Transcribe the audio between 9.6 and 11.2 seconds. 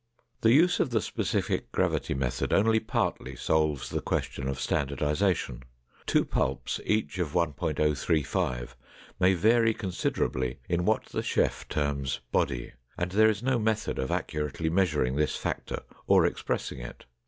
considerably in what